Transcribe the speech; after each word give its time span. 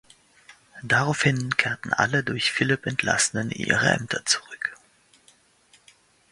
Daraufhin 0.81 1.55
kehrten 1.57 1.93
alle 1.93 2.23
durch 2.23 2.51
Philipp 2.51 2.87
Entlassenen 2.87 3.51
in 3.51 3.67
ihre 3.67 3.89
Ämter 3.89 4.25
zurück. 4.25 4.75